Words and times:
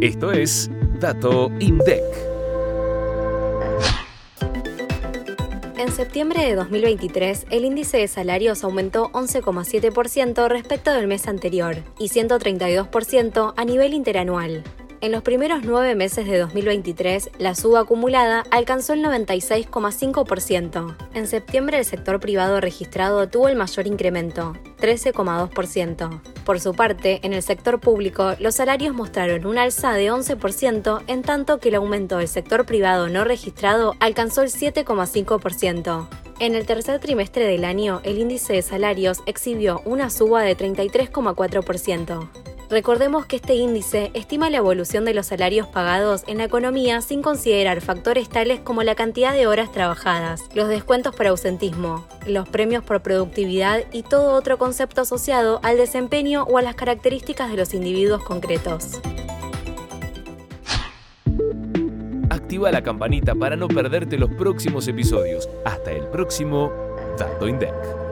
Esto 0.00 0.30
es 0.30 0.70
Dato 1.00 1.50
INDEC. 1.58 2.02
En 5.78 5.90
septiembre 5.90 6.44
de 6.44 6.54
2023, 6.54 7.46
el 7.48 7.64
índice 7.64 7.96
de 7.96 8.06
salarios 8.06 8.62
aumentó 8.62 9.10
11,7% 9.12 10.48
respecto 10.48 10.92
del 10.92 11.06
mes 11.06 11.26
anterior 11.28 11.76
y 11.98 12.08
132% 12.08 13.54
a 13.56 13.64
nivel 13.64 13.94
interanual. 13.94 14.64
En 15.06 15.12
los 15.12 15.22
primeros 15.22 15.62
nueve 15.62 15.94
meses 15.94 16.26
de 16.26 16.36
2023, 16.36 17.30
la 17.38 17.54
suba 17.54 17.78
acumulada 17.78 18.42
alcanzó 18.50 18.92
el 18.92 19.04
96,5%. 19.04 20.96
En 21.14 21.28
septiembre, 21.28 21.78
el 21.78 21.84
sector 21.84 22.18
privado 22.18 22.60
registrado 22.60 23.28
tuvo 23.28 23.46
el 23.46 23.54
mayor 23.54 23.86
incremento, 23.86 24.54
13,2%. 24.80 26.20
Por 26.44 26.58
su 26.58 26.74
parte, 26.74 27.20
en 27.22 27.34
el 27.34 27.44
sector 27.44 27.78
público, 27.78 28.34
los 28.40 28.56
salarios 28.56 28.96
mostraron 28.96 29.46
un 29.46 29.58
alza 29.58 29.92
de 29.92 30.10
11%, 30.10 31.04
en 31.06 31.22
tanto 31.22 31.60
que 31.60 31.68
el 31.68 31.76
aumento 31.76 32.18
del 32.18 32.26
sector 32.26 32.66
privado 32.66 33.08
no 33.08 33.22
registrado 33.22 33.94
alcanzó 34.00 34.42
el 34.42 34.50
7,5%. 34.50 36.08
En 36.40 36.56
el 36.56 36.66
tercer 36.66 36.98
trimestre 36.98 37.46
del 37.46 37.64
año, 37.64 38.00
el 38.02 38.18
índice 38.18 38.54
de 38.54 38.62
salarios 38.62 39.20
exhibió 39.26 39.82
una 39.84 40.10
suba 40.10 40.42
de 40.42 40.56
33,4%. 40.56 42.45
Recordemos 42.68 43.26
que 43.26 43.36
este 43.36 43.54
índice 43.54 44.10
estima 44.14 44.50
la 44.50 44.56
evolución 44.56 45.04
de 45.04 45.14
los 45.14 45.26
salarios 45.26 45.68
pagados 45.68 46.24
en 46.26 46.38
la 46.38 46.44
economía 46.44 47.00
sin 47.00 47.22
considerar 47.22 47.80
factores 47.80 48.28
tales 48.28 48.58
como 48.60 48.82
la 48.82 48.96
cantidad 48.96 49.32
de 49.34 49.46
horas 49.46 49.70
trabajadas, 49.70 50.42
los 50.52 50.68
descuentos 50.68 51.14
por 51.14 51.28
ausentismo, 51.28 52.04
los 52.26 52.48
premios 52.48 52.82
por 52.82 53.02
productividad 53.02 53.84
y 53.92 54.02
todo 54.02 54.32
otro 54.34 54.58
concepto 54.58 55.02
asociado 55.02 55.60
al 55.62 55.76
desempeño 55.76 56.42
o 56.42 56.58
a 56.58 56.62
las 56.62 56.74
características 56.74 57.50
de 57.50 57.56
los 57.56 57.72
individuos 57.72 58.24
concretos. 58.24 59.00
Activa 62.30 62.72
la 62.72 62.82
campanita 62.82 63.34
para 63.36 63.54
no 63.54 63.68
perderte 63.68 64.18
los 64.18 64.30
próximos 64.30 64.88
episodios. 64.88 65.48
Hasta 65.64 65.92
el 65.92 66.06
próximo 66.08 66.72
Dato 67.16 67.48
INDEC. 67.48 68.05